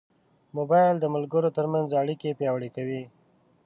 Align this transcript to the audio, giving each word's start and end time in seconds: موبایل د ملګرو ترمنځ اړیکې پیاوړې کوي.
موبایل 0.57 0.95
د 0.99 1.05
ملګرو 1.15 1.49
ترمنځ 1.57 1.89
اړیکې 2.01 2.37
پیاوړې 2.39 2.69
کوي. 2.75 3.03